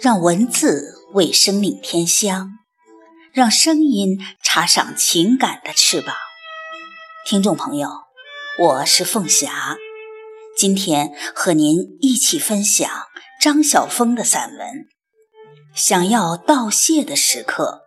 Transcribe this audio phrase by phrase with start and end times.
[0.00, 2.52] 让文字为生命添香，
[3.32, 6.14] 让声音插上情感的翅膀。
[7.26, 7.88] 听众朋友，
[8.60, 9.76] 我是凤霞，
[10.56, 12.88] 今天和您一起分享
[13.40, 14.68] 张晓峰的散文
[15.74, 17.82] 《想要道谢的时刻》。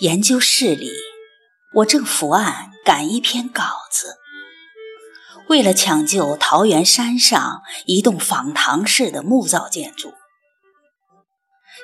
[0.00, 0.92] 研究室里，
[1.74, 4.20] 我正伏案赶一篇稿子。
[5.50, 10.14] 为了抢救桃源山上一栋仿唐式的木造建筑，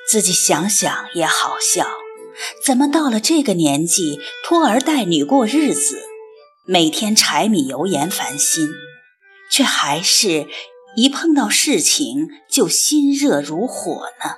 [0.08, 1.88] 自己想想也好笑，
[2.64, 6.00] 怎么到了这个年纪，拖儿带女过日子，
[6.64, 8.68] 每天柴米油盐烦心，
[9.50, 10.46] 却还是
[10.94, 14.36] 一碰到事情就心热如火呢？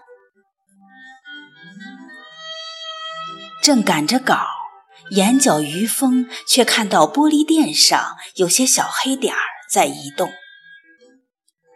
[3.63, 4.58] 正赶着稿。
[5.11, 10.31] 眼角余风，却看到玻璃垫上有些小黑点儿在移动。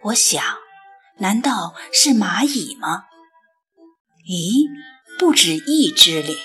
[0.05, 0.43] 我想，
[1.19, 3.05] 难道是蚂蚁吗？
[4.29, 4.69] 咦，
[5.19, 6.37] 不止一只哩！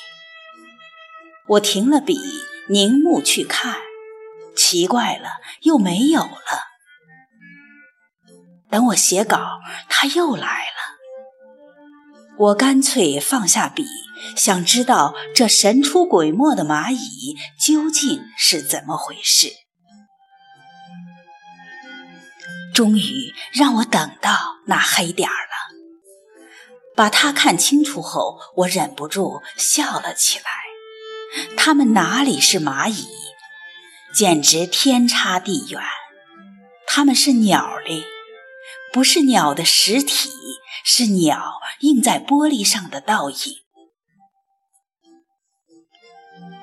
[1.47, 2.19] 我停了笔，
[2.69, 3.77] 凝目去看，
[4.55, 5.29] 奇怪了，
[5.61, 6.67] 又没有了。
[8.69, 10.97] 等我写稿，它又来了。
[12.37, 13.85] 我干脆放下笔。
[14.35, 19.51] 想知道这神出鬼没的蚂蚁究竟是怎么回事？
[22.73, 25.75] 终于让我等到那黑点儿了。
[26.95, 30.45] 把它看清楚后，我忍不住笑了起来。
[31.55, 33.07] 它们哪里是蚂蚁，
[34.13, 35.81] 简直天差地远。
[36.87, 38.03] 它们是鸟类，
[38.93, 40.31] 不是鸟的实体，
[40.83, 43.57] 是鸟映在玻璃上的倒影。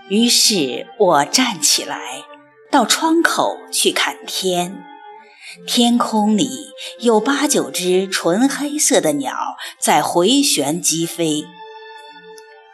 [0.08, 2.24] 于是我站起来，
[2.70, 4.84] 到窗口去看天。
[5.66, 6.48] 天空里
[7.00, 9.34] 有八九只纯黑色的鸟
[9.78, 11.44] 在回旋疾飞。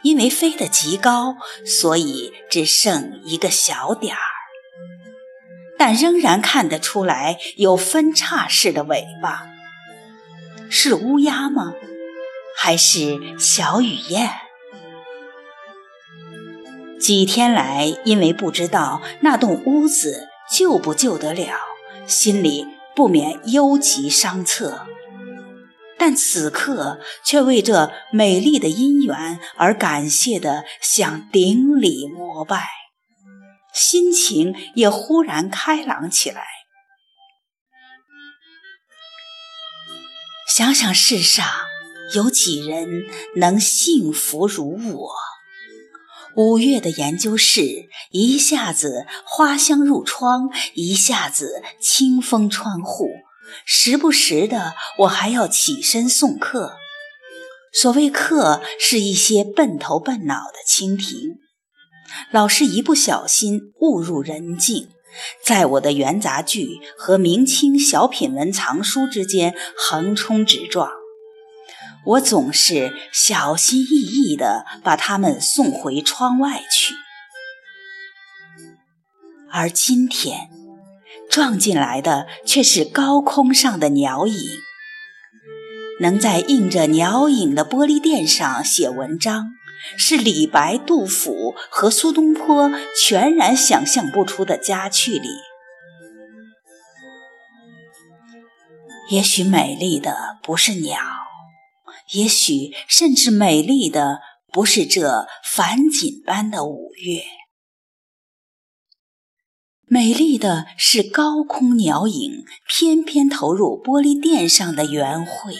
[0.01, 4.19] 因为飞得极高，所以只剩一个小点儿，
[5.77, 9.47] 但仍然看得出来有分叉式的尾巴。
[10.71, 11.73] 是乌鸦吗？
[12.57, 14.31] 还是小雨燕？
[17.01, 21.57] 几天来，因为不知道那栋屋子救不救得了，
[22.05, 24.81] 心里不免忧急伤恻。
[25.97, 32.67] 但此刻却为这美丽的姻缘而感谢的想顶礼膜拜，
[33.73, 36.43] 心情也忽然开朗起来。
[40.47, 41.45] 想想世上
[42.13, 43.05] 有几人
[43.37, 45.30] 能幸福如我？
[46.37, 53.09] 五月的研究室，一下子花香入窗，一下子清风穿户，
[53.65, 56.77] 时不时的我还要起身送客。
[57.73, 61.37] 所谓客，是一些笨头笨脑的蜻蜓，
[62.31, 64.89] 老是一不小心误入人境，
[65.43, 71.00] 在我的元杂剧和明清小品文藏书之间横冲直撞。
[72.03, 76.95] 我总是小心翼翼地把它们送回窗外去，
[79.51, 80.49] 而今天
[81.29, 84.35] 撞进来的却是高空上的鸟影。
[85.99, 89.51] 能在映着鸟影的玻璃垫上写文章，
[89.95, 95.29] 是李白、杜甫和苏东坡全然想象不出的佳趣里。
[99.11, 101.20] 也许美丽的不是鸟。
[102.11, 104.19] 也许甚至美丽的
[104.51, 107.23] 不是这繁锦般的五月，
[109.85, 115.55] 美丽的是高空鸟影翩翩投入玻璃垫上的圆会。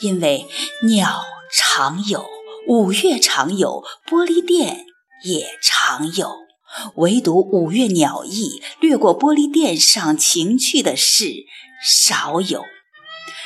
[0.00, 0.46] 因为
[0.84, 2.24] 鸟常有，
[2.68, 4.86] 五月常有，玻璃垫
[5.24, 6.36] 也常有，
[6.94, 11.46] 唯独五月鸟意掠过玻璃垫上情趣的事
[11.84, 12.64] 少有。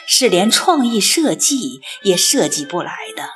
[0.06, 3.30] 是连创意设计也设计不来的。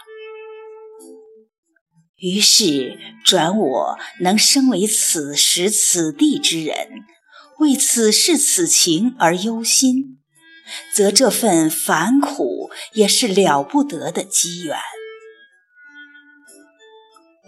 [2.19, 6.89] 于是，转我能生为此时此地之人，
[7.59, 10.19] 为此事此情而忧心，
[10.95, 14.79] 则这份烦苦也是了不得的机缘。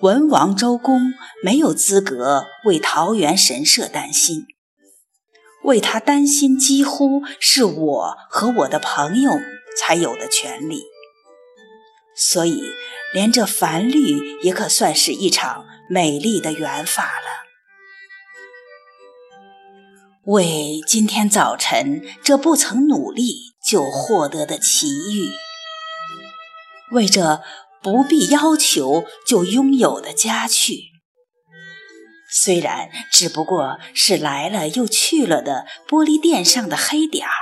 [0.03, 1.01] 文王周公
[1.43, 4.47] 没有资格为桃园神社担心。
[5.65, 9.33] 为他担心，几乎是我和我的朋友
[9.77, 10.85] 才有的权利。
[12.17, 12.63] 所以，
[13.13, 17.47] 连这繁绿也可算是一场美丽的缘法了。
[20.25, 25.31] 为今天早晨这不曾努力就获得的奇遇，
[26.91, 27.41] 为这
[27.81, 30.88] 不必要求就拥有的家趣，
[32.31, 37.33] 虽然只不过是来了又去了的玻璃垫上的黑点儿，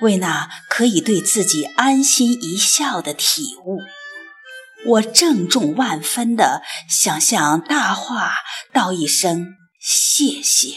[0.00, 3.80] 为那可以对自己安心一笑的体悟，
[4.86, 8.36] 我郑重万分地想向大话
[8.72, 9.54] 道一声。
[9.80, 10.76] 谢谢。